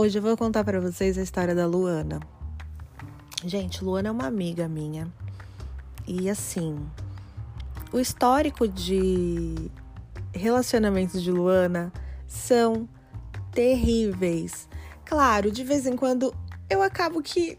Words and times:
Hoje 0.00 0.16
eu 0.16 0.22
vou 0.22 0.36
contar 0.36 0.62
para 0.62 0.80
vocês 0.80 1.18
a 1.18 1.22
história 1.22 1.56
da 1.56 1.66
Luana. 1.66 2.20
Gente, 3.44 3.82
Luana 3.82 4.10
é 4.10 4.12
uma 4.12 4.26
amiga 4.28 4.68
minha. 4.68 5.12
E 6.06 6.30
assim, 6.30 6.78
o 7.92 7.98
histórico 7.98 8.68
de 8.68 9.68
relacionamentos 10.32 11.20
de 11.20 11.32
Luana 11.32 11.92
são 12.28 12.88
terríveis. 13.50 14.68
Claro, 15.04 15.50
de 15.50 15.64
vez 15.64 15.84
em 15.84 15.96
quando 15.96 16.32
eu 16.70 16.80
acabo 16.80 17.20
que. 17.20 17.58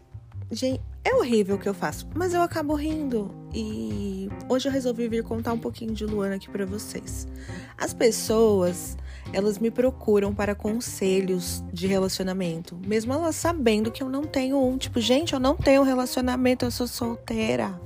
Gente, 0.50 0.80
é 1.04 1.14
horrível 1.14 1.56
o 1.56 1.58
que 1.58 1.68
eu 1.68 1.74
faço, 1.74 2.08
mas 2.14 2.32
eu 2.32 2.40
acabo 2.40 2.74
rindo. 2.74 3.30
E 3.52 4.30
hoje 4.48 4.66
eu 4.66 4.72
resolvi 4.72 5.08
vir 5.08 5.22
contar 5.22 5.52
um 5.52 5.58
pouquinho 5.58 5.92
de 5.92 6.06
Luana 6.06 6.36
aqui 6.36 6.48
para 6.48 6.64
vocês. 6.64 7.28
As 7.76 7.92
pessoas, 7.92 8.96
elas 9.32 9.58
me 9.58 9.70
procuram 9.70 10.34
para 10.34 10.54
conselhos 10.54 11.64
de 11.72 11.86
relacionamento, 11.86 12.78
mesmo 12.86 13.12
elas 13.12 13.36
sabendo 13.36 13.90
que 13.90 14.02
eu 14.02 14.08
não 14.08 14.24
tenho 14.24 14.62
um. 14.62 14.76
Tipo, 14.76 15.00
gente, 15.00 15.32
eu 15.32 15.40
não 15.40 15.56
tenho 15.56 15.82
relacionamento, 15.82 16.64
eu 16.64 16.70
sou 16.70 16.86
solteira. 16.86 17.80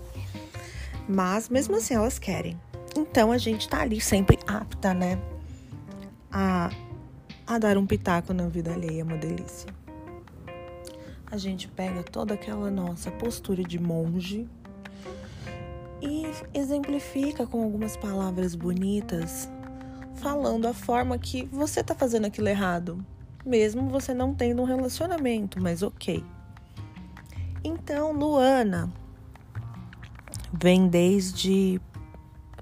Mas 1.08 1.48
mesmo 1.48 1.76
assim 1.76 1.94
elas 1.94 2.18
querem. 2.18 2.58
Então 2.96 3.30
a 3.30 3.38
gente 3.38 3.68
tá 3.68 3.82
ali 3.82 4.00
sempre 4.00 4.38
apta, 4.46 4.94
né? 4.94 5.18
A, 6.30 6.70
a 7.46 7.58
dar 7.58 7.76
um 7.76 7.86
pitaco 7.86 8.32
na 8.32 8.48
vida 8.48 8.72
alheia, 8.72 9.00
é 9.00 9.04
uma 9.04 9.16
delícia 9.16 9.74
a 11.34 11.36
gente 11.36 11.66
pega 11.66 12.04
toda 12.04 12.34
aquela 12.34 12.70
nossa 12.70 13.10
postura 13.10 13.64
de 13.64 13.76
monge 13.76 14.46
e 16.00 16.26
exemplifica 16.56 17.44
com 17.44 17.64
algumas 17.64 17.96
palavras 17.96 18.54
bonitas, 18.54 19.50
falando 20.14 20.66
a 20.66 20.74
forma 20.74 21.18
que 21.18 21.44
você 21.46 21.82
tá 21.82 21.94
fazendo 21.94 22.26
aquilo 22.26 22.48
errado, 22.48 23.04
mesmo 23.44 23.88
você 23.88 24.14
não 24.14 24.34
tendo 24.34 24.62
um 24.62 24.64
relacionamento, 24.64 25.60
mas 25.60 25.82
ok. 25.82 26.24
Então, 27.62 28.12
Luana 28.12 28.92
vem 30.52 30.88
desde 30.88 31.80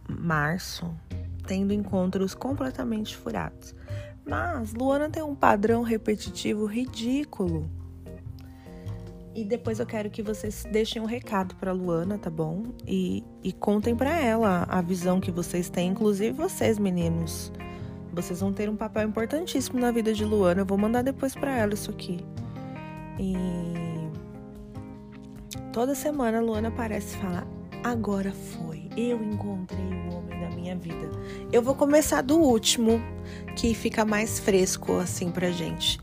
março 0.08 0.94
tendo 1.46 1.72
encontros 1.72 2.34
completamente 2.34 3.16
furados. 3.16 3.74
Mas 4.24 4.72
Luana 4.72 5.10
tem 5.10 5.22
um 5.22 5.34
padrão 5.34 5.82
repetitivo 5.82 6.66
ridículo 6.66 7.68
e 9.34 9.44
depois 9.44 9.80
eu 9.80 9.86
quero 9.86 10.10
que 10.10 10.22
vocês 10.22 10.64
deixem 10.70 11.00
um 11.00 11.06
recado 11.06 11.54
para 11.56 11.72
Luana, 11.72 12.18
tá 12.18 12.28
bom? 12.28 12.64
E, 12.86 13.24
e 13.42 13.52
contem 13.52 13.96
para 13.96 14.14
ela 14.18 14.66
a 14.68 14.80
visão 14.82 15.20
que 15.20 15.30
vocês 15.30 15.70
têm, 15.70 15.90
inclusive 15.90 16.32
vocês, 16.32 16.78
meninos. 16.78 17.50
Vocês 18.12 18.40
vão 18.40 18.52
ter 18.52 18.68
um 18.68 18.76
papel 18.76 19.08
importantíssimo 19.08 19.80
na 19.80 19.90
vida 19.90 20.12
de 20.12 20.24
Luana. 20.24 20.60
Eu 20.60 20.66
vou 20.66 20.76
mandar 20.76 21.02
depois 21.02 21.34
para 21.34 21.56
ela 21.56 21.72
isso 21.72 21.90
aqui. 21.90 22.18
E 23.18 23.34
toda 25.72 25.94
semana 25.94 26.38
a 26.38 26.42
Luana 26.42 26.68
aparece 26.68 27.16
e 27.16 27.18
fala: 27.18 27.46
Agora 27.82 28.32
foi, 28.32 28.88
eu 28.96 29.22
encontrei 29.22 29.80
o 29.80 30.14
homem 30.14 30.38
da 30.40 30.50
minha 30.50 30.76
vida. 30.76 31.10
Eu 31.50 31.62
vou 31.62 31.74
começar 31.74 32.20
do 32.20 32.38
último, 32.38 33.00
que 33.56 33.72
fica 33.74 34.04
mais 34.04 34.38
fresco 34.38 34.98
assim 34.98 35.30
pra 35.30 35.50
gente. 35.50 35.98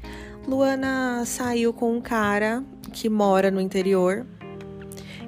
Luana 0.49 1.23
saiu 1.27 1.71
com 1.71 1.95
um 1.95 2.01
cara 2.01 2.63
que 2.91 3.07
mora 3.07 3.51
no 3.51 3.61
interior 3.61 4.25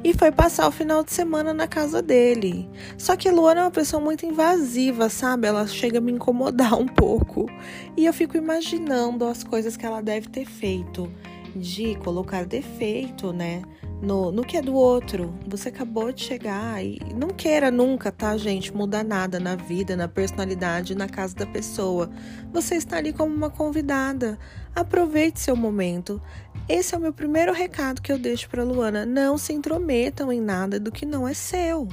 e 0.04 0.16
foi 0.16 0.32
passar 0.32 0.68
o 0.68 0.72
final 0.72 1.04
de 1.04 1.12
semana 1.12 1.54
na 1.54 1.68
casa 1.68 2.02
dele. 2.02 2.68
Só 2.98 3.16
que 3.16 3.30
a 3.30 3.32
Luana 3.32 3.62
é 3.62 3.64
uma 3.66 3.72
pessoa 3.72 4.02
muito 4.02 4.26
invasiva, 4.26 5.10
sabe? 5.10 5.48
Ela 5.48 5.68
chega 5.68 6.00
a 6.00 6.02
me 6.02 6.12
incomodar 6.12 6.74
um 6.80 6.88
pouco. 6.88 7.46
E 7.96 8.08
eu 8.08 8.14
fico 8.14 8.36
imaginando 8.36 9.24
as 9.26 9.44
coisas 9.44 9.78
que 9.78 9.86
ela 9.86 10.02
deve 10.02 10.28
ter 10.28 10.46
feito 10.46 11.08
de 11.56 11.94
colocar 11.98 12.44
defeito, 12.44 13.32
né? 13.32 13.62
No, 14.02 14.32
no 14.32 14.44
que 14.44 14.58
é 14.58 14.62
do 14.62 14.74
outro. 14.74 15.34
Você 15.48 15.70
acabou 15.70 16.12
de 16.12 16.24
chegar 16.24 16.84
e 16.84 17.00
não 17.16 17.30
queira 17.30 17.70
nunca, 17.70 18.12
tá, 18.12 18.36
gente, 18.36 18.74
mudar 18.76 19.04
nada 19.04 19.40
na 19.40 19.56
vida, 19.56 19.96
na 19.96 20.08
personalidade, 20.08 20.96
na 20.96 21.08
casa 21.08 21.36
da 21.36 21.46
pessoa. 21.46 22.10
Você 22.52 22.76
está 22.76 22.98
ali 22.98 23.14
como 23.14 23.34
uma 23.34 23.50
convidada. 23.50 24.40
Aproveite 24.76 25.40
seu 25.40 25.56
momento. 25.56 26.20
Esse 26.68 26.96
é 26.96 26.98
o 26.98 27.02
meu 27.02 27.14
primeiro 27.14 27.54
recado 27.54 28.02
que 28.02 28.12
eu 28.12 28.18
deixo 28.18 28.50
para 28.50 28.64
Luana. 28.64 29.06
Não 29.06 29.38
se 29.38 29.54
intrometam 29.54 30.32
em 30.32 30.42
nada 30.42 30.80
do 30.80 30.92
que 30.92 31.06
não 31.06 31.28
é 31.28 31.34
seu. 31.34 31.88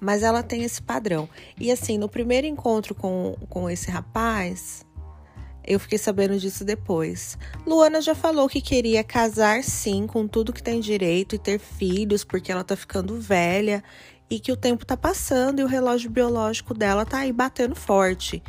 Mas 0.00 0.22
ela 0.22 0.42
tem 0.42 0.64
esse 0.64 0.82
padrão. 0.82 1.28
E 1.58 1.70
assim, 1.70 1.98
no 1.98 2.08
primeiro 2.08 2.46
encontro 2.46 2.94
com, 2.94 3.36
com 3.48 3.68
esse 3.70 3.90
rapaz, 3.90 4.84
eu 5.66 5.78
fiquei 5.78 5.98
sabendo 5.98 6.38
disso 6.38 6.64
depois. 6.64 7.38
Luana 7.66 8.00
já 8.00 8.14
falou 8.14 8.48
que 8.48 8.60
queria 8.60 9.04
casar 9.04 9.62
sim 9.62 10.06
com 10.06 10.26
tudo 10.26 10.52
que 10.52 10.62
tem 10.62 10.80
direito 10.80 11.34
e 11.34 11.38
ter 11.38 11.58
filhos, 11.58 12.24
porque 12.24 12.50
ela 12.50 12.64
tá 12.64 12.76
ficando 12.76 13.20
velha 13.20 13.82
e 14.30 14.38
que 14.38 14.52
o 14.52 14.56
tempo 14.56 14.86
tá 14.86 14.96
passando 14.96 15.60
e 15.60 15.64
o 15.64 15.66
relógio 15.66 16.08
biológico 16.08 16.72
dela 16.72 17.04
tá 17.04 17.18
aí 17.18 17.32
batendo 17.32 17.74
forte 17.74 18.42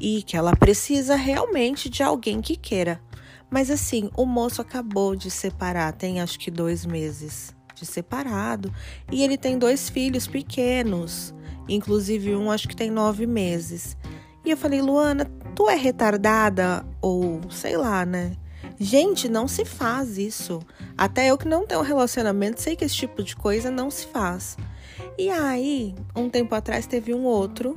e 0.00 0.22
que 0.24 0.36
ela 0.36 0.54
precisa 0.56 1.14
realmente 1.14 1.88
de 1.88 2.02
alguém 2.02 2.40
que 2.40 2.56
queira. 2.56 3.00
Mas 3.50 3.70
assim, 3.70 4.10
o 4.16 4.26
moço 4.26 4.60
acabou 4.60 5.16
de 5.16 5.30
separar, 5.30 5.92
tem 5.92 6.20
acho 6.20 6.38
que 6.38 6.50
dois 6.50 6.84
meses 6.84 7.56
de 7.74 7.86
separado, 7.86 8.74
e 9.10 9.22
ele 9.22 9.38
tem 9.38 9.56
dois 9.56 9.88
filhos 9.88 10.26
pequenos, 10.26 11.32
inclusive 11.68 12.34
um 12.34 12.50
acho 12.50 12.68
que 12.68 12.76
tem 12.76 12.90
nove 12.90 13.24
meses. 13.24 13.96
E 14.44 14.50
eu 14.50 14.56
falei, 14.56 14.80
Luana, 14.80 15.30
tu 15.58 15.68
é 15.68 15.74
retardada? 15.74 16.86
Ou 17.02 17.40
sei 17.50 17.76
lá, 17.76 18.06
né? 18.06 18.36
Gente, 18.78 19.28
não 19.28 19.48
se 19.48 19.64
faz 19.64 20.16
isso. 20.16 20.60
Até 20.96 21.32
eu 21.32 21.36
que 21.36 21.48
não 21.48 21.66
tenho 21.66 21.82
relacionamento, 21.82 22.62
sei 22.62 22.76
que 22.76 22.84
esse 22.84 22.94
tipo 22.94 23.24
de 23.24 23.34
coisa 23.34 23.68
não 23.68 23.90
se 23.90 24.06
faz. 24.06 24.56
E 25.18 25.28
aí, 25.28 25.96
um 26.14 26.30
tempo 26.30 26.54
atrás, 26.54 26.86
teve 26.86 27.12
um 27.12 27.24
outro 27.24 27.74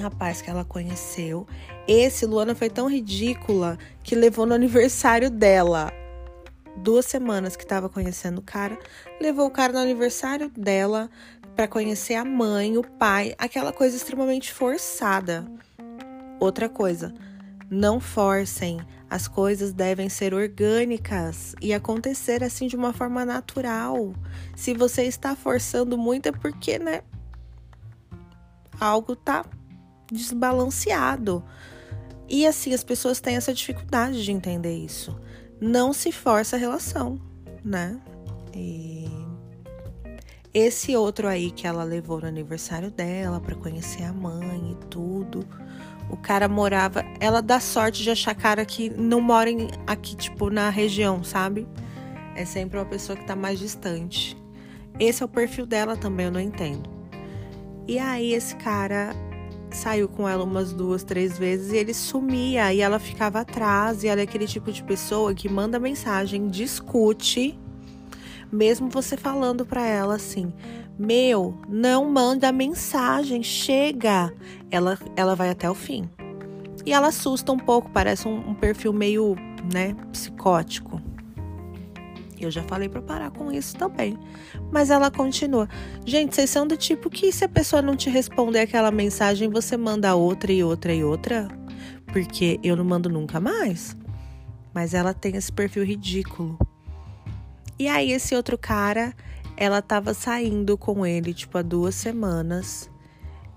rapaz 0.00 0.40
que 0.40 0.48
ela 0.48 0.64
conheceu. 0.64 1.44
Esse, 1.88 2.24
Luana, 2.24 2.54
foi 2.54 2.70
tão 2.70 2.88
ridícula 2.88 3.76
que 4.04 4.14
levou 4.14 4.46
no 4.46 4.54
aniversário 4.54 5.30
dela. 5.30 5.92
Duas 6.76 7.06
semanas 7.06 7.56
que 7.56 7.64
estava 7.64 7.88
conhecendo 7.88 8.38
o 8.38 8.42
cara, 8.42 8.78
levou 9.20 9.46
o 9.46 9.50
cara 9.50 9.72
no 9.72 9.80
aniversário 9.80 10.48
dela 10.50 11.10
para 11.56 11.66
conhecer 11.66 12.14
a 12.14 12.24
mãe, 12.24 12.78
o 12.78 12.84
pai, 12.84 13.34
aquela 13.38 13.72
coisa 13.72 13.96
extremamente 13.96 14.52
forçada. 14.52 15.44
Outra 16.44 16.68
coisa, 16.68 17.14
não 17.70 17.98
forcem. 17.98 18.78
As 19.08 19.26
coisas 19.26 19.72
devem 19.72 20.10
ser 20.10 20.34
orgânicas 20.34 21.54
e 21.58 21.72
acontecer 21.72 22.44
assim 22.44 22.66
de 22.66 22.76
uma 22.76 22.92
forma 22.92 23.24
natural. 23.24 24.12
Se 24.54 24.74
você 24.74 25.04
está 25.04 25.34
forçando 25.34 25.96
muito 25.96 26.28
é 26.28 26.32
porque, 26.32 26.78
né, 26.78 27.00
algo 28.78 29.16
tá 29.16 29.46
desbalanceado. 30.12 31.42
E 32.28 32.46
assim, 32.46 32.74
as 32.74 32.84
pessoas 32.84 33.22
têm 33.22 33.36
essa 33.36 33.54
dificuldade 33.54 34.22
de 34.22 34.30
entender 34.30 34.76
isso. 34.76 35.18
Não 35.58 35.94
se 35.94 36.12
força 36.12 36.56
a 36.56 36.58
relação, 36.58 37.18
né? 37.64 37.98
E 38.54 39.08
esse 40.52 40.94
outro 40.94 41.26
aí 41.26 41.50
que 41.50 41.66
ela 41.66 41.84
levou 41.84 42.20
no 42.20 42.26
aniversário 42.26 42.90
dela 42.90 43.40
para 43.40 43.54
conhecer 43.54 44.02
a 44.02 44.12
mãe 44.12 44.72
e 44.72 44.86
tudo. 44.88 45.46
O 46.10 46.16
cara 46.16 46.48
morava, 46.48 47.04
ela 47.18 47.40
dá 47.40 47.58
sorte 47.58 48.02
de 48.02 48.10
achar 48.10 48.34
cara 48.34 48.64
que 48.64 48.90
não 48.90 49.20
mora 49.20 49.50
aqui 49.86 50.14
tipo 50.16 50.50
na 50.50 50.70
região, 50.70 51.24
sabe? 51.24 51.66
É 52.36 52.44
sempre 52.44 52.78
uma 52.78 52.84
pessoa 52.84 53.16
que 53.16 53.24
tá 53.26 53.34
mais 53.34 53.58
distante. 53.58 54.36
Esse 54.98 55.22
é 55.22 55.26
o 55.26 55.28
perfil 55.28 55.66
dela 55.66 55.96
também, 55.96 56.26
eu 56.26 56.32
não 56.32 56.40
entendo. 56.40 56.88
E 57.86 57.98
aí 57.98 58.32
esse 58.32 58.56
cara 58.56 59.14
saiu 59.70 60.08
com 60.08 60.28
ela 60.28 60.44
umas 60.44 60.72
duas, 60.72 61.02
três 61.02 61.36
vezes 61.36 61.72
e 61.72 61.76
ele 61.76 61.92
sumia 61.92 62.72
e 62.72 62.80
ela 62.80 62.98
ficava 62.98 63.40
atrás. 63.40 64.04
E 64.04 64.08
ela 64.08 64.20
é 64.20 64.24
aquele 64.24 64.46
tipo 64.46 64.72
de 64.72 64.82
pessoa 64.82 65.34
que 65.34 65.48
manda 65.48 65.78
mensagem, 65.78 66.48
discute, 66.48 67.58
mesmo 68.50 68.88
você 68.88 69.16
falando 69.16 69.66
para 69.66 69.84
ela 69.84 70.14
assim: 70.14 70.52
Meu, 70.98 71.58
não 71.68 72.08
manda 72.08 72.52
mensagem, 72.52 73.42
chega. 73.42 74.32
Ela, 74.70 74.98
ela 75.16 75.34
vai 75.34 75.50
até 75.50 75.68
o 75.68 75.74
fim. 75.74 76.08
E 76.86 76.92
ela 76.92 77.08
assusta 77.08 77.50
um 77.50 77.58
pouco, 77.58 77.90
parece 77.90 78.28
um, 78.28 78.50
um 78.50 78.54
perfil 78.54 78.92
meio, 78.92 79.34
né, 79.72 79.94
psicótico. 80.12 81.00
Eu 82.38 82.50
já 82.50 82.62
falei 82.64 82.88
para 82.88 83.00
parar 83.00 83.30
com 83.30 83.50
isso 83.50 83.76
também. 83.76 84.18
Mas 84.70 84.90
ela 84.90 85.10
continua. 85.10 85.68
Gente, 86.04 86.34
vocês 86.34 86.50
são 86.50 86.66
do 86.66 86.76
tipo 86.76 87.08
que 87.08 87.32
se 87.32 87.44
a 87.44 87.48
pessoa 87.48 87.80
não 87.80 87.96
te 87.96 88.10
responder 88.10 88.60
aquela 88.60 88.90
mensagem, 88.90 89.48
você 89.48 89.76
manda 89.76 90.14
outra 90.14 90.52
e 90.52 90.62
outra 90.62 90.92
e 90.92 91.02
outra? 91.02 91.48
Porque 92.06 92.60
eu 92.62 92.76
não 92.76 92.84
mando 92.84 93.08
nunca 93.08 93.40
mais. 93.40 93.96
Mas 94.74 94.92
ela 94.94 95.14
tem 95.14 95.36
esse 95.36 95.50
perfil 95.50 95.84
ridículo. 95.84 96.58
E 97.78 97.88
aí, 97.88 98.12
esse 98.12 98.36
outro 98.36 98.56
cara, 98.58 99.14
ela 99.56 99.80
tava 99.80 100.14
saindo 100.14 100.76
com 100.76 101.06
ele, 101.06 101.32
tipo, 101.34 101.58
há 101.58 101.62
duas 101.62 101.94
semanas. 101.94 102.90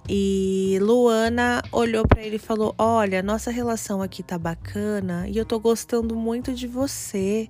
E 0.09 0.77
Luana 0.81 1.61
olhou 1.71 2.07
para 2.07 2.23
ele 2.23 2.38
e 2.38 2.39
falou: 2.39 2.73
Olha, 2.77 3.21
nossa 3.21 3.51
relação 3.51 4.01
aqui 4.01 4.23
tá 4.23 4.38
bacana 4.38 5.27
e 5.27 5.38
eu 5.38 5.45
tô 5.45 5.59
gostando 5.59 6.15
muito 6.15 6.53
de 6.53 6.67
você. 6.67 7.49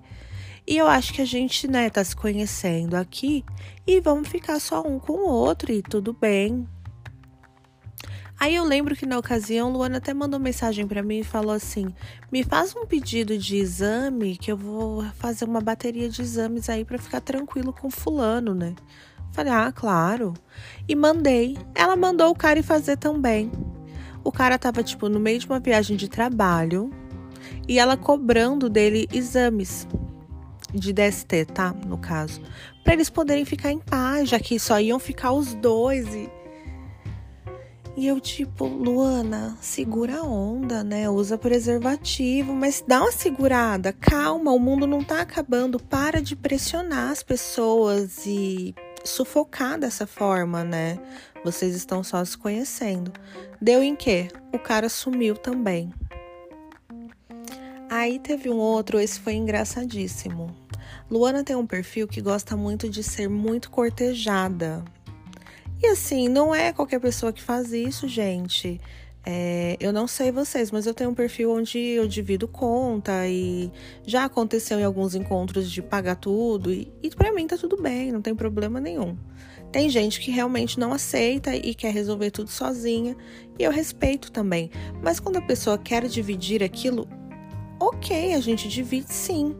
E 0.65 0.75
eu 0.75 0.87
acho 0.87 1.13
que 1.13 1.21
a 1.21 1.25
gente, 1.25 1.67
né, 1.67 1.89
tá 1.89 2.03
se 2.03 2.15
conhecendo 2.15 2.95
aqui 2.95 3.45
e 3.85 4.01
vamos 4.01 4.27
ficar 4.27 4.59
só 4.59 4.81
um 4.85 4.99
com 4.99 5.13
o 5.13 5.29
outro 5.29 5.71
e 5.71 5.81
tudo 5.81 6.11
bem. 6.11 6.67
Aí 8.39 8.55
eu 8.55 8.63
lembro 8.63 8.95
que 8.95 9.05
na 9.05 9.17
ocasião 9.17 9.71
Luana 9.71 9.97
até 9.97 10.13
mandou 10.13 10.39
mensagem 10.39 10.87
para 10.87 11.01
mim 11.01 11.19
e 11.19 11.23
falou 11.23 11.51
assim: 11.51 11.87
"Me 12.31 12.43
faz 12.43 12.75
um 12.75 12.85
pedido 12.85 13.37
de 13.37 13.57
exame 13.57 14.37
que 14.37 14.51
eu 14.51 14.57
vou 14.57 15.03
fazer 15.15 15.45
uma 15.45 15.61
bateria 15.61 16.09
de 16.09 16.21
exames 16.21 16.69
aí 16.69 16.85
para 16.85 16.97
ficar 16.99 17.21
tranquilo 17.21 17.73
com 17.73 17.89
fulano, 17.89 18.53
né?" 18.53 18.75
Falei, 19.31 19.53
ah, 19.53 19.71
claro. 19.71 20.33
E 20.87 20.95
mandei. 20.95 21.57
Ela 21.75 21.95
mandou 21.95 22.31
o 22.31 22.35
cara 22.35 22.59
ir 22.59 22.63
fazer 22.63 22.97
também. 22.97 23.51
O 24.23 24.31
cara 24.31 24.57
tava, 24.57 24.81
tipo, 24.81 25.09
no 25.09 25.19
meio 25.19 25.39
de 25.39 25.45
uma 25.45 25.59
viagem 25.59 25.95
de 25.95 26.07
trabalho 26.07 26.89
e 27.67 27.77
ela 27.79 27.95
cobrando 27.95 28.69
dele 28.69 29.07
exames 29.13 29.87
de 30.73 30.91
DST, 30.91 31.45
tá? 31.53 31.73
No 31.85 31.97
caso. 31.97 32.41
para 32.83 32.93
eles 32.93 33.09
poderem 33.09 33.43
ficar 33.45 33.71
em 33.71 33.79
paz, 33.79 34.29
já 34.29 34.39
que 34.39 34.57
só 34.57 34.79
iam 34.79 34.97
ficar 34.97 35.33
os 35.33 35.53
dois 35.55 36.07
e. 36.15 36.29
E 37.97 38.05
eu, 38.05 38.21
tipo, 38.21 38.67
Luana, 38.67 39.57
segura 39.59 40.19
a 40.19 40.23
onda, 40.23 40.83
né? 40.83 41.09
Usa 41.09 41.35
preservativo, 41.35 42.53
mas 42.53 42.83
dá 42.87 43.01
uma 43.01 43.11
segurada, 43.11 43.91
calma, 43.91 44.51
o 44.51 44.59
mundo 44.59 44.85
não 44.85 45.03
tá 45.03 45.21
acabando. 45.21 45.79
Para 45.79 46.21
de 46.21 46.35
pressionar 46.35 47.09
as 47.09 47.23
pessoas 47.23 48.23
e 48.27 48.75
sufocar 49.03 49.79
dessa 49.79 50.05
forma, 50.05 50.63
né? 50.63 50.99
Vocês 51.43 51.73
estão 51.73 52.03
só 52.03 52.23
se 52.23 52.37
conhecendo. 52.37 53.11
Deu 53.59 53.81
em 53.81 53.95
quê? 53.95 54.27
O 54.53 54.59
cara 54.59 54.89
sumiu 54.89 55.35
também. 55.35 55.91
Aí 57.89 58.19
teve 58.19 58.47
um 58.47 58.57
outro, 58.57 58.99
esse 58.99 59.19
foi 59.19 59.33
engraçadíssimo. 59.33 60.55
Luana 61.09 61.43
tem 61.43 61.55
um 61.55 61.65
perfil 61.65 62.07
que 62.07 62.21
gosta 62.21 62.55
muito 62.55 62.87
de 62.87 63.01
ser 63.01 63.27
muito 63.27 63.71
cortejada. 63.71 64.85
E 65.81 65.87
assim, 65.87 66.27
não 66.27 66.53
é 66.53 66.73
qualquer 66.73 66.99
pessoa 66.99 67.31
que 67.31 67.41
faz 67.41 67.71
isso, 67.71 68.07
gente. 68.07 68.81
É, 69.29 69.75
eu 69.79 69.91
não 69.91 70.07
sei 70.07 70.31
vocês, 70.31 70.71
mas 70.71 70.85
eu 70.85 70.93
tenho 70.93 71.09
um 71.09 71.13
perfil 71.13 71.51
onde 71.51 71.77
eu 71.77 72.07
divido 72.07 72.47
conta 72.47 73.27
e 73.27 73.69
já 74.05 74.23
aconteceu 74.23 74.79
em 74.79 74.85
alguns 74.85 75.15
encontros 75.15 75.69
de 75.69 75.81
pagar 75.81 76.15
tudo 76.15 76.71
e, 76.71 76.89
e 77.03 77.09
para 77.09 77.33
mim 77.33 77.45
tá 77.45 77.57
tudo 77.57 77.75
bem, 77.75 78.09
não 78.09 78.21
tem 78.21 78.33
problema 78.33 78.79
nenhum. 78.79 79.17
Tem 79.69 79.89
gente 79.89 80.21
que 80.21 80.31
realmente 80.31 80.79
não 80.79 80.93
aceita 80.93 81.53
e 81.53 81.75
quer 81.75 81.93
resolver 81.93 82.31
tudo 82.31 82.49
sozinha 82.49 83.17
e 83.59 83.63
eu 83.63 83.69
respeito 83.69 84.31
também. 84.31 84.71
Mas 85.03 85.19
quando 85.19 85.35
a 85.37 85.41
pessoa 85.41 85.77
quer 85.77 86.07
dividir 86.07 86.63
aquilo, 86.63 87.05
ok, 87.79 88.33
a 88.33 88.39
gente 88.39 88.69
divide 88.69 89.13
sim. 89.13 89.53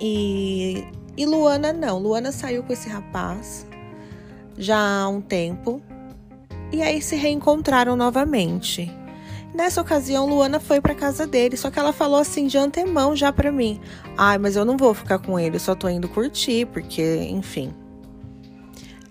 E, 0.00 0.82
e 1.18 1.26
Luana 1.26 1.70
não, 1.70 1.98
Luana 1.98 2.32
saiu 2.32 2.62
com 2.62 2.72
esse 2.72 2.88
rapaz 2.88 3.70
já 4.56 4.78
há 4.78 5.08
um 5.08 5.20
tempo 5.20 5.82
e 6.72 6.82
aí 6.82 7.02
se 7.02 7.16
reencontraram 7.16 7.94
novamente. 7.94 8.90
Nessa 9.54 9.82
ocasião, 9.82 10.26
Luana 10.26 10.58
foi 10.58 10.80
para 10.80 10.94
casa 10.94 11.26
dele, 11.26 11.58
só 11.58 11.70
que 11.70 11.78
ela 11.78 11.92
falou 11.92 12.18
assim 12.18 12.46
de 12.46 12.56
antemão 12.56 13.14
já 13.14 13.30
para 13.30 13.52
mim: 13.52 13.78
"Ai, 14.16 14.38
mas 14.38 14.56
eu 14.56 14.64
não 14.64 14.78
vou 14.78 14.94
ficar 14.94 15.18
com 15.18 15.38
ele, 15.38 15.58
só 15.58 15.74
tô 15.74 15.88
indo 15.88 16.08
curtir, 16.08 16.66
porque, 16.66 17.28
enfim". 17.30 17.74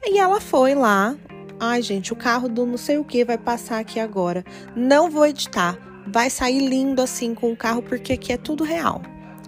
E 0.04 0.18
ela 0.18 0.42
foi 0.42 0.74
lá. 0.74 1.16
Ai, 1.60 1.84
gente, 1.84 2.12
o 2.12 2.16
carro 2.16 2.50
do 2.50 2.66
não 2.66 2.78
sei 2.78 2.98
o 2.98 3.04
que 3.04 3.24
vai 3.24 3.38
passar 3.38 3.80
aqui 3.80 4.00
agora. 4.00 4.44
Não 4.76 5.12
vou 5.12 5.28
editar. 5.28 5.78
Vai 6.08 6.32
sair 6.32 6.68
lindo 6.68 7.04
assim 7.04 7.36
com 7.36 7.52
o 7.52 7.56
carro 7.56 7.84
porque 7.84 8.14
aqui 8.14 8.34
é 8.34 8.38
tudo 8.38 8.64
real. 8.64 9.04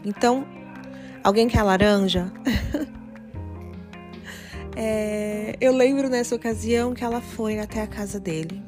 Então, 0.06 0.46
alguém 1.24 1.48
quer 1.48 1.64
laranja? 1.64 2.32
É, 4.76 5.56
eu 5.62 5.72
lembro 5.72 6.10
nessa 6.10 6.36
ocasião 6.36 6.94
que 6.94 7.04
ela 7.04 7.22
foi 7.22 7.60
até 7.60 7.82
a 7.82 7.88
casa 7.88 8.20
dele, 8.20 8.64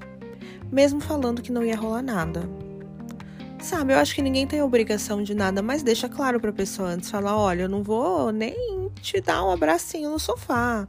mesmo 0.72 1.00
falando 1.00 1.42
que 1.42 1.52
não 1.52 1.64
ia 1.64 1.76
rolar 1.76 2.04
nada. 2.04 2.48
Sabe, 3.60 3.94
eu 3.94 3.98
acho 3.98 4.14
que 4.14 4.22
ninguém 4.22 4.46
tem 4.46 4.62
obrigação 4.62 5.24
de 5.24 5.34
nada, 5.34 5.64
mas 5.64 5.82
deixa 5.82 6.08
claro 6.08 6.40
pra 6.40 6.54
pessoa 6.54 6.90
antes, 6.90 7.10
falar, 7.10 7.36
olha, 7.36 7.64
eu 7.64 7.70
não 7.70 7.82
vou 7.82 8.32
nem 8.32 8.92
te 9.02 9.20
dar 9.20 9.44
um 9.44 9.50
abracinho 9.50 10.12
no 10.12 10.20
sofá. 10.20 10.88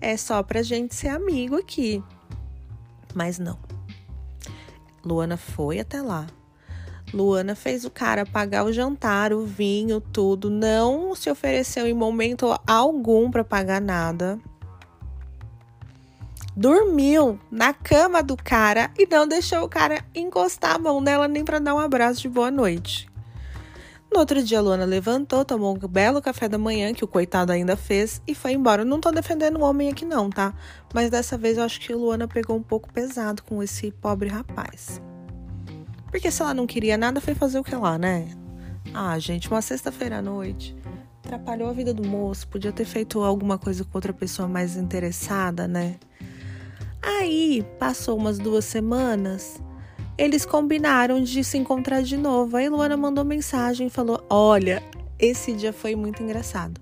É 0.00 0.16
só 0.16 0.40
pra 0.42 0.62
gente 0.62 0.94
ser 0.94 1.08
amigo 1.08 1.56
aqui. 1.56 2.02
Mas 3.12 3.40
não. 3.40 3.58
Luana 5.04 5.36
foi 5.36 5.80
até 5.80 6.00
lá. 6.00 6.28
Luana 7.12 7.56
fez 7.56 7.84
o 7.84 7.90
cara 7.90 8.24
pagar 8.24 8.64
o 8.64 8.72
jantar, 8.72 9.32
o 9.32 9.44
vinho, 9.44 10.00
tudo. 10.00 10.48
Não 10.48 11.14
se 11.16 11.28
ofereceu 11.28 11.86
em 11.88 11.92
momento 11.92 12.56
algum 12.66 13.30
para 13.30 13.44
pagar 13.44 13.80
nada 13.80 14.40
dormiu 16.56 17.38
na 17.50 17.72
cama 17.72 18.22
do 18.22 18.36
cara 18.36 18.90
e 18.98 19.06
não 19.06 19.26
deixou 19.26 19.62
o 19.62 19.68
cara 19.68 20.04
encostar 20.14 20.76
a 20.76 20.78
mão 20.78 21.00
nela 21.00 21.26
nem 21.26 21.44
para 21.44 21.58
dar 21.58 21.74
um 21.74 21.78
abraço 21.78 22.22
de 22.22 22.28
boa 22.28 22.50
noite. 22.50 23.10
No 24.12 24.18
outro 24.20 24.42
dia, 24.42 24.58
a 24.58 24.60
Luana 24.60 24.84
levantou, 24.84 25.42
tomou 25.42 25.74
um 25.74 25.88
belo 25.88 26.20
café 26.20 26.46
da 26.46 26.58
manhã, 26.58 26.92
que 26.92 27.02
o 27.02 27.08
coitado 27.08 27.50
ainda 27.50 27.76
fez, 27.76 28.20
e 28.26 28.34
foi 28.34 28.52
embora. 28.52 28.82
Eu 28.82 28.86
não 28.86 29.00
tô 29.00 29.10
defendendo 29.10 29.56
o 29.56 29.62
homem 29.62 29.88
aqui, 29.88 30.04
não, 30.04 30.28
tá? 30.28 30.52
Mas 30.92 31.08
dessa 31.08 31.38
vez 31.38 31.56
eu 31.56 31.64
acho 31.64 31.80
que 31.80 31.94
a 31.94 31.96
Luana 31.96 32.28
pegou 32.28 32.54
um 32.54 32.62
pouco 32.62 32.92
pesado 32.92 33.42
com 33.42 33.62
esse 33.62 33.90
pobre 33.90 34.28
rapaz. 34.28 35.00
Porque 36.10 36.30
se 36.30 36.42
ela 36.42 36.52
não 36.52 36.66
queria 36.66 36.98
nada, 36.98 37.22
foi 37.22 37.34
fazer 37.34 37.58
o 37.58 37.64
que 37.64 37.74
lá, 37.74 37.96
né? 37.96 38.28
Ah, 38.92 39.18
gente, 39.18 39.50
uma 39.50 39.62
sexta-feira 39.62 40.18
à 40.18 40.22
noite. 40.22 40.76
Atrapalhou 41.24 41.70
a 41.70 41.72
vida 41.72 41.94
do 41.94 42.06
moço. 42.06 42.46
Podia 42.48 42.70
ter 42.70 42.84
feito 42.84 43.22
alguma 43.22 43.56
coisa 43.56 43.82
com 43.82 43.96
outra 43.96 44.12
pessoa 44.12 44.46
mais 44.46 44.76
interessada, 44.76 45.66
né? 45.66 45.96
Aí, 47.02 47.64
passou 47.78 48.16
umas 48.16 48.38
duas 48.38 48.64
semanas, 48.64 49.60
eles 50.16 50.46
combinaram 50.46 51.22
de 51.22 51.42
se 51.42 51.58
encontrar 51.58 52.02
de 52.02 52.16
novo. 52.16 52.56
Aí 52.56 52.68
Luana 52.68 52.96
mandou 52.96 53.24
mensagem 53.24 53.88
e 53.88 53.90
falou: 53.90 54.24
Olha, 54.30 54.82
esse 55.18 55.52
dia 55.52 55.72
foi 55.72 55.96
muito 55.96 56.22
engraçado. 56.22 56.80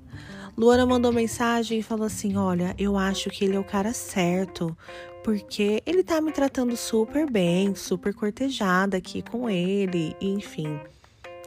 Luana 0.57 0.85
mandou 0.85 1.13
mensagem 1.13 1.79
e 1.79 1.83
falou 1.83 2.07
assim: 2.07 2.37
Olha, 2.37 2.75
eu 2.79 2.97
acho 2.99 3.31
que 3.31 3.45
ele 3.45 3.57
é 3.57 3.59
o 3.59 3.65
cara 3.65 3.95
certo, 3.95 4.77
porque 5.25 5.83
ele 5.87 6.03
tá 6.03 6.21
me 6.21 6.33
tratando 6.33 6.77
super 6.77 7.31
bem, 7.31 7.75
super 7.75 8.12
cortejada 8.12 8.99
aqui 8.99 9.23
com 9.23 9.49
ele, 9.49 10.15
enfim, 10.21 10.79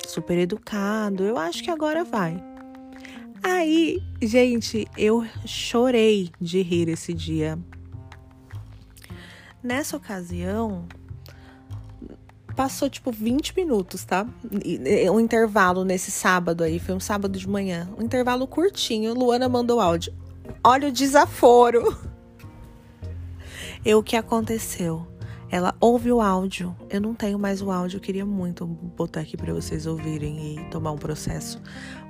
super 0.08 0.38
educado. 0.38 1.24
Eu 1.24 1.38
acho 1.38 1.63
que 1.63 1.70
agora 1.70 2.03
vai. 2.03 2.44
Aí, 3.44 4.01
gente, 4.22 4.88
eu 4.98 5.25
chorei 5.46 6.32
de 6.39 6.62
rir 6.62 6.88
esse 6.88 7.13
dia, 7.13 7.60
Nessa 9.63 9.96
ocasião, 9.96 10.86
passou 12.53 12.89
tipo 12.89 13.12
20 13.12 13.55
minutos, 13.55 14.03
tá? 14.03 14.27
Um 15.12 15.20
intervalo 15.20 15.86
nesse 15.86 16.12
sábado 16.12 16.63
aí, 16.63 16.79
foi 16.79 16.93
um 16.93 17.00
sábado 17.00 17.38
de 17.39 17.48
manhã. 17.48 17.89
Um 17.98 18.03
intervalo 18.03 18.46
curtinho. 18.46 19.13
Luana 19.13 19.48
mandou 19.48 19.79
áudio. 19.79 20.13
Olha 20.63 20.89
o 20.89 20.91
desaforo. 20.91 21.96
E 23.86 23.93
o 23.93 24.01
que 24.01 24.15
aconteceu? 24.15 25.05
Ela 25.51 25.75
ouve 25.77 26.10
o 26.10 26.22
áudio. 26.22 26.74
Eu 26.89 27.01
não 27.01 27.13
tenho 27.13 27.38
mais 27.38 27.62
o 27.62 27.70
áudio, 27.70 27.98
eu 27.98 28.01
queria 28.01 28.25
muito 28.25 28.65
botar 28.65 29.20
aqui 29.20 29.36
para 29.36 29.53
vocês 29.53 29.86
ouvirem 29.86 30.55
e 30.55 30.63
tomar 30.70 30.91
um 30.91 30.98
processo. 30.98 31.62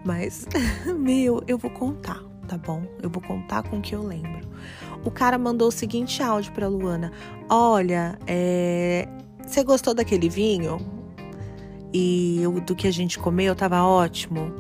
Mas, 0.06 0.46
meu, 0.86 1.44
eu 1.48 1.58
vou 1.58 1.72
contar, 1.72 2.22
tá 2.48 2.60
bom? 2.60 2.84
Eu 3.02 3.10
vou 3.10 3.24
contar 3.24 3.64
com 3.64 3.80
o 3.80 3.82
que 3.82 3.96
eu 3.96 4.04
lembro 4.04 4.48
o 5.04 5.12
cara 5.12 5.38
mandou 5.38 5.68
o 5.68 5.72
seguinte 5.72 6.22
áudio 6.22 6.52
para 6.54 6.68
Luana: 6.68 7.12
Olha, 7.50 8.18
é, 8.28 9.08
você 9.46 9.64
gostou 9.64 9.94
daquele 9.94 10.30
vinho? 10.30 10.80
E 11.94 12.42
do 12.66 12.76
que 12.76 12.88
a 12.88 12.92
gente 12.92 13.20
comeu 13.20 13.56
tava 13.56 13.84
ótimo. 13.84 14.52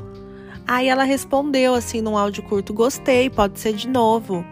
Aí 0.67 0.87
ela 0.87 1.03
respondeu 1.03 1.73
assim 1.73 2.01
num 2.01 2.17
áudio 2.17 2.43
curto: 2.43 2.73
Gostei, 2.73 3.29
pode 3.29 3.59
ser 3.59 3.73
de 3.73 3.87
novo. 3.87 4.45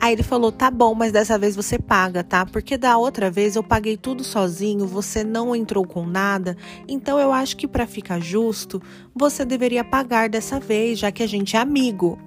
Aí 0.00 0.12
ele 0.12 0.22
falou: 0.22 0.50
Tá 0.52 0.70
bom, 0.70 0.94
mas 0.94 1.12
dessa 1.12 1.38
vez 1.38 1.54
você 1.54 1.78
paga, 1.78 2.22
tá? 2.22 2.46
Porque 2.46 2.76
da 2.76 2.96
outra 2.96 3.30
vez 3.30 3.56
eu 3.56 3.62
paguei 3.62 3.96
tudo 3.96 4.24
sozinho, 4.24 4.86
você 4.86 5.24
não 5.24 5.54
entrou 5.54 5.86
com 5.86 6.06
nada. 6.06 6.56
Então 6.86 7.18
eu 7.18 7.32
acho 7.32 7.56
que 7.56 7.66
para 7.66 7.86
ficar 7.86 8.20
justo, 8.20 8.80
você 9.14 9.44
deveria 9.44 9.84
pagar 9.84 10.28
dessa 10.28 10.58
vez, 10.58 10.98
já 10.98 11.10
que 11.10 11.22
a 11.22 11.26
gente 11.26 11.56
é 11.56 11.58
amigo. 11.58 12.18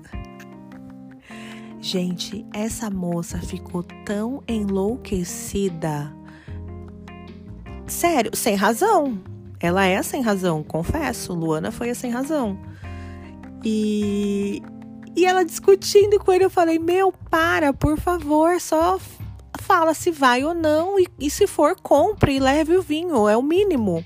Gente, 1.82 2.46
essa 2.54 2.92
moça 2.92 3.40
ficou 3.40 3.82
tão 4.06 4.44
enlouquecida. 4.48 6.14
Sério, 7.88 8.36
sem 8.36 8.54
razão. 8.54 9.20
Ela 9.60 9.86
é 9.86 10.02
sem 10.04 10.22
razão, 10.22 10.62
confesso. 10.64 11.34
Luana 11.34 11.72
foi 11.72 11.90
a 11.90 11.96
sem 11.96 12.12
razão. 12.12 12.56
E, 13.66 14.62
e 15.16 15.26
ela 15.26 15.44
discutindo 15.44 16.20
com 16.20 16.32
ele, 16.32 16.46
eu 16.46 16.52
falei: 16.52 16.78
Meu, 16.78 17.12
para, 17.12 17.74
por 17.74 18.00
favor, 18.00 18.62
só 18.62 19.00
fala 19.60 19.96
se 19.96 20.12
vai 20.12 20.44
ou 20.44 20.54
não 20.54 21.00
e, 21.00 21.08
e 21.20 21.30
se 21.32 21.48
for, 21.48 21.76
compre 21.82 22.36
e 22.36 22.40
leve 22.40 22.76
o 22.76 22.82
vinho, 22.84 23.28
é 23.28 23.36
o 23.36 23.42
mínimo. 23.42 24.06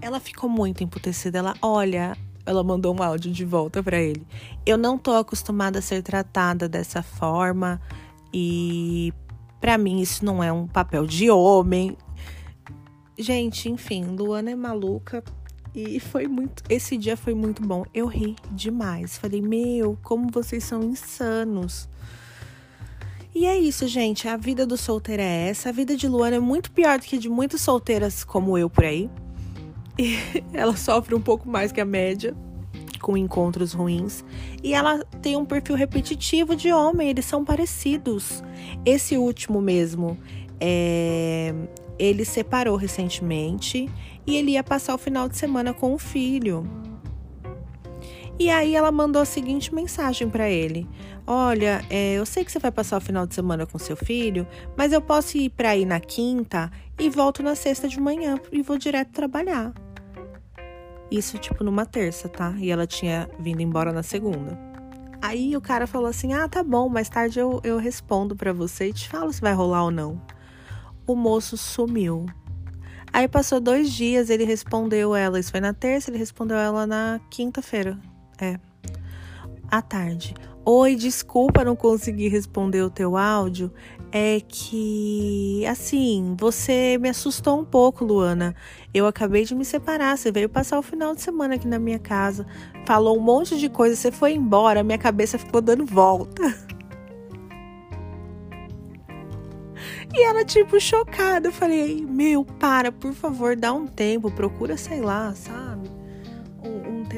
Ela 0.00 0.18
ficou 0.18 0.50
muito 0.50 0.82
emputecida. 0.82 1.38
Ela, 1.38 1.54
olha, 1.62 2.16
ela 2.44 2.62
mandou 2.62 2.96
um 2.96 3.02
áudio 3.02 3.32
de 3.32 3.44
volta 3.44 3.82
para 3.82 4.00
ele. 4.00 4.26
Eu 4.66 4.76
não 4.76 4.98
tô 4.98 5.12
acostumada 5.12 5.78
a 5.78 5.82
ser 5.82 6.02
tratada 6.02 6.68
dessa 6.68 7.02
forma 7.02 7.80
e 8.32 9.12
para 9.60 9.78
mim 9.78 10.00
isso 10.00 10.24
não 10.24 10.42
é 10.42 10.52
um 10.52 10.66
papel 10.66 11.06
de 11.06 11.30
homem. 11.30 11.96
Gente, 13.18 13.68
enfim, 13.68 14.04
Luana 14.16 14.50
é 14.50 14.56
maluca 14.56 15.22
e 15.74 16.00
foi 16.00 16.26
muito. 16.26 16.62
Esse 16.68 16.96
dia 16.96 17.16
foi 17.16 17.34
muito 17.34 17.62
bom. 17.62 17.84
Eu 17.94 18.06
ri 18.06 18.36
demais. 18.50 19.16
Falei, 19.16 19.40
meu, 19.40 19.98
como 20.02 20.30
vocês 20.30 20.64
são 20.64 20.82
insanos. 20.82 21.88
E 23.34 23.46
é 23.46 23.56
isso, 23.56 23.86
gente. 23.86 24.28
A 24.28 24.36
vida 24.36 24.66
do 24.66 24.76
solteiro 24.76 25.22
é 25.22 25.48
essa. 25.48 25.70
A 25.70 25.72
vida 25.72 25.96
de 25.96 26.06
Luana 26.06 26.36
é 26.36 26.40
muito 26.40 26.70
pior 26.70 26.98
do 26.98 27.04
que 27.04 27.16
de 27.16 27.30
muitas 27.30 27.62
solteiras 27.62 28.24
como 28.24 28.58
eu 28.58 28.68
por 28.68 28.84
aí. 28.84 29.08
E 29.98 30.16
ela 30.52 30.76
sofre 30.76 31.14
um 31.14 31.20
pouco 31.20 31.48
mais 31.48 31.72
que 31.72 31.80
a 31.80 31.84
média 31.84 32.34
com 33.02 33.16
encontros 33.16 33.72
ruins. 33.72 34.24
E 34.62 34.72
ela 34.72 35.04
tem 35.20 35.36
um 35.36 35.44
perfil 35.44 35.74
repetitivo 35.74 36.56
de 36.56 36.72
homem, 36.72 37.10
eles 37.10 37.26
são 37.26 37.44
parecidos. 37.44 38.42
Esse 38.86 39.18
último 39.18 39.60
mesmo, 39.60 40.16
é... 40.60 41.52
ele 41.98 42.24
separou 42.24 42.76
recentemente 42.76 43.90
e 44.26 44.36
ele 44.36 44.52
ia 44.52 44.62
passar 44.62 44.94
o 44.94 44.98
final 44.98 45.28
de 45.28 45.36
semana 45.36 45.74
com 45.74 45.92
o 45.92 45.98
filho. 45.98 46.64
E 48.38 48.48
aí 48.48 48.74
ela 48.74 48.90
mandou 48.90 49.20
a 49.20 49.26
seguinte 49.26 49.74
mensagem 49.74 50.28
para 50.28 50.48
ele: 50.48 50.88
Olha, 51.26 51.84
é, 51.90 52.14
eu 52.14 52.24
sei 52.24 52.44
que 52.44 52.50
você 52.50 52.58
vai 52.58 52.72
passar 52.72 52.96
o 52.96 53.00
final 53.00 53.26
de 53.26 53.34
semana 53.34 53.66
com 53.66 53.78
seu 53.78 53.96
filho, 53.96 54.46
mas 54.76 54.92
eu 54.92 55.02
posso 55.02 55.36
ir 55.36 55.50
para 55.50 55.70
aí 55.70 55.84
na 55.84 56.00
quinta 56.00 56.70
e 56.98 57.10
volto 57.10 57.42
na 57.42 57.54
sexta 57.54 57.88
de 57.88 58.00
manhã 58.00 58.40
e 58.50 58.62
vou 58.62 58.78
direto 58.78 59.10
trabalhar. 59.10 59.72
Isso, 61.12 61.36
tipo, 61.36 61.62
numa 61.62 61.84
terça, 61.84 62.26
tá? 62.26 62.54
E 62.56 62.70
ela 62.70 62.86
tinha 62.86 63.28
vindo 63.38 63.60
embora 63.60 63.92
na 63.92 64.02
segunda. 64.02 64.58
Aí 65.20 65.54
o 65.54 65.60
cara 65.60 65.86
falou 65.86 66.08
assim: 66.08 66.32
Ah, 66.32 66.48
tá 66.48 66.62
bom, 66.62 66.88
mais 66.88 67.10
tarde 67.10 67.38
eu, 67.38 67.60
eu 67.62 67.76
respondo 67.76 68.34
para 68.34 68.50
você 68.50 68.88
e 68.88 68.92
te 68.94 69.10
falo 69.10 69.30
se 69.30 69.38
vai 69.38 69.52
rolar 69.52 69.84
ou 69.84 69.90
não. 69.90 70.22
O 71.06 71.14
moço 71.14 71.58
sumiu. 71.58 72.24
Aí 73.12 73.28
passou 73.28 73.60
dois 73.60 73.92
dias, 73.92 74.30
ele 74.30 74.44
respondeu 74.44 75.14
ela. 75.14 75.38
Isso 75.38 75.50
foi 75.50 75.60
na 75.60 75.74
terça, 75.74 76.08
ele 76.08 76.16
respondeu 76.16 76.56
ela 76.56 76.86
na 76.86 77.20
quinta-feira. 77.30 77.98
É. 78.40 78.58
À 79.70 79.82
tarde. 79.82 80.32
Oi, 80.64 80.94
desculpa 80.94 81.64
não 81.64 81.74
conseguir 81.74 82.28
responder 82.28 82.82
o 82.82 82.90
teu 82.90 83.16
áudio. 83.16 83.72
É 84.12 84.40
que, 84.46 85.66
assim, 85.66 86.36
você 86.38 86.96
me 86.98 87.08
assustou 87.08 87.58
um 87.58 87.64
pouco, 87.64 88.04
Luana. 88.04 88.54
Eu 88.94 89.08
acabei 89.08 89.44
de 89.44 89.56
me 89.56 89.64
separar. 89.64 90.16
Você 90.16 90.30
veio 90.30 90.48
passar 90.48 90.78
o 90.78 90.82
final 90.82 91.16
de 91.16 91.22
semana 91.22 91.56
aqui 91.56 91.66
na 91.66 91.80
minha 91.80 91.98
casa. 91.98 92.46
Falou 92.86 93.18
um 93.18 93.20
monte 93.20 93.58
de 93.58 93.68
coisa. 93.68 93.96
Você 93.96 94.12
foi 94.12 94.34
embora. 94.34 94.84
Minha 94.84 94.98
cabeça 94.98 95.36
ficou 95.36 95.60
dando 95.60 95.84
volta. 95.84 96.42
E 100.14 100.22
ela, 100.24 100.44
tipo, 100.44 100.78
chocada. 100.78 101.48
Eu 101.48 101.52
falei, 101.52 102.06
meu, 102.06 102.44
para, 102.44 102.92
por 102.92 103.14
favor, 103.14 103.56
dá 103.56 103.72
um 103.72 103.86
tempo, 103.86 104.30
procura, 104.30 104.76
sei 104.76 105.00
lá, 105.00 105.34
sabe? 105.34 105.71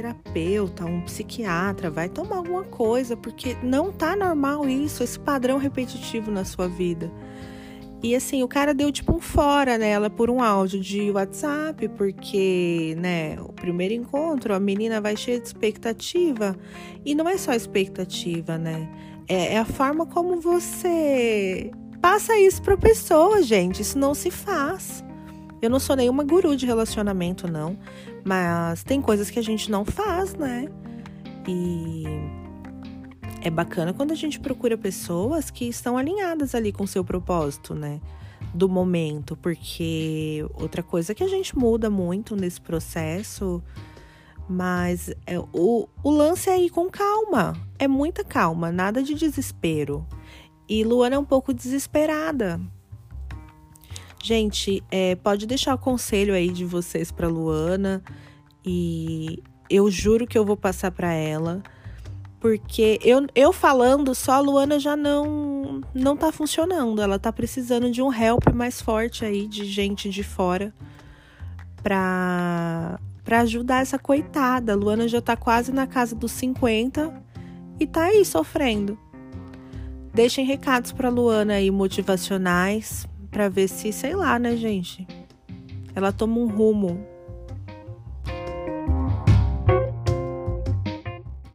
Terapeuta, 0.04 0.84
um 0.84 1.00
psiquiatra, 1.00 1.90
vai 1.90 2.10
tomar 2.10 2.36
alguma 2.36 2.64
coisa, 2.64 3.16
porque 3.16 3.56
não 3.62 3.90
tá 3.90 4.14
normal 4.14 4.68
isso, 4.68 5.02
esse 5.02 5.18
padrão 5.18 5.56
repetitivo 5.56 6.30
na 6.30 6.44
sua 6.44 6.68
vida. 6.68 7.10
E 8.02 8.14
assim, 8.14 8.42
o 8.42 8.48
cara 8.48 8.74
deu 8.74 8.92
tipo 8.92 9.16
um 9.16 9.20
fora 9.20 9.78
nela 9.78 10.10
por 10.10 10.28
um 10.28 10.42
áudio 10.42 10.78
de 10.78 11.10
WhatsApp, 11.10 11.88
porque, 11.96 12.94
né, 12.98 13.40
o 13.40 13.50
primeiro 13.50 13.94
encontro, 13.94 14.52
a 14.52 14.60
menina 14.60 15.00
vai 15.00 15.16
cheia 15.16 15.40
de 15.40 15.46
expectativa. 15.46 16.54
E 17.02 17.14
não 17.14 17.26
é 17.26 17.38
só 17.38 17.54
expectativa, 17.54 18.58
né? 18.58 18.86
É, 19.26 19.54
é 19.54 19.58
a 19.58 19.64
forma 19.64 20.04
como 20.04 20.38
você 20.38 21.70
passa 22.02 22.36
isso 22.36 22.60
pra 22.60 22.76
pessoa, 22.76 23.42
gente. 23.42 23.80
Isso 23.80 23.98
não 23.98 24.12
se 24.12 24.30
faz. 24.30 25.02
Eu 25.62 25.70
não 25.70 25.80
sou 25.80 25.96
nenhuma 25.96 26.24
guru 26.24 26.54
de 26.54 26.66
relacionamento, 26.66 27.50
não. 27.50 27.78
Mas 28.24 28.82
tem 28.82 29.02
coisas 29.02 29.30
que 29.30 29.38
a 29.38 29.42
gente 29.42 29.70
não 29.70 29.84
faz, 29.84 30.34
né? 30.34 30.66
E 31.46 32.04
é 33.42 33.50
bacana 33.50 33.92
quando 33.92 34.12
a 34.12 34.16
gente 34.16 34.40
procura 34.40 34.78
pessoas 34.78 35.50
que 35.50 35.66
estão 35.66 35.98
alinhadas 35.98 36.54
ali 36.54 36.72
com 36.72 36.84
o 36.84 36.88
seu 36.88 37.04
propósito, 37.04 37.74
né? 37.74 38.00
Do 38.54 38.68
momento, 38.68 39.36
porque 39.36 40.44
outra 40.54 40.82
coisa 40.82 41.14
que 41.14 41.22
a 41.22 41.28
gente 41.28 41.56
muda 41.56 41.90
muito 41.90 42.34
nesse 42.34 42.60
processo, 42.60 43.62
mas 44.48 45.10
é, 45.26 45.38
o, 45.38 45.88
o 46.02 46.10
lance 46.10 46.48
é 46.48 46.58
ir 46.58 46.70
com 46.70 46.88
calma, 46.88 47.54
é 47.78 47.86
muita 47.86 48.24
calma, 48.24 48.72
nada 48.72 49.02
de 49.02 49.14
desespero. 49.14 50.06
E 50.66 50.82
Luana 50.82 51.16
é 51.16 51.18
um 51.18 51.24
pouco 51.24 51.52
desesperada. 51.52 52.58
Gente, 54.24 54.82
é, 54.90 55.16
pode 55.16 55.46
deixar 55.46 55.74
o 55.74 55.78
conselho 55.78 56.32
aí 56.32 56.48
de 56.48 56.64
vocês 56.64 57.12
para 57.12 57.28
Luana 57.28 58.02
e 58.64 59.42
eu 59.68 59.90
juro 59.90 60.26
que 60.26 60.38
eu 60.38 60.46
vou 60.46 60.56
passar 60.56 60.90
para 60.92 61.12
ela, 61.12 61.62
porque 62.40 62.98
eu, 63.02 63.26
eu 63.34 63.52
falando 63.52 64.14
só 64.14 64.32
a 64.32 64.40
Luana 64.40 64.80
já 64.80 64.96
não 64.96 65.82
não 65.94 66.16
tá 66.16 66.32
funcionando. 66.32 67.02
Ela 67.02 67.18
tá 67.18 67.30
precisando 67.30 67.90
de 67.90 68.00
um 68.00 68.10
help 68.10 68.50
mais 68.54 68.80
forte 68.80 69.26
aí 69.26 69.46
de 69.46 69.66
gente 69.66 70.08
de 70.08 70.22
fora 70.22 70.72
para 71.82 72.98
para 73.22 73.40
ajudar 73.40 73.82
essa 73.82 73.98
coitada. 73.98 74.72
A 74.72 74.76
Luana 74.76 75.06
já 75.06 75.20
tá 75.20 75.36
quase 75.36 75.70
na 75.70 75.86
casa 75.86 76.16
dos 76.16 76.32
50 76.32 77.12
e 77.78 77.86
tá 77.86 78.04
aí 78.04 78.24
sofrendo. 78.24 78.98
Deixem 80.14 80.46
recados 80.46 80.92
para 80.92 81.10
Luana 81.10 81.56
aí 81.56 81.70
motivacionais 81.70 83.06
para 83.34 83.48
ver 83.48 83.66
se, 83.66 83.92
sei 83.92 84.14
lá, 84.14 84.38
né, 84.38 84.56
gente? 84.56 85.04
Ela 85.92 86.12
toma 86.12 86.38
um 86.38 86.46
rumo 86.46 87.04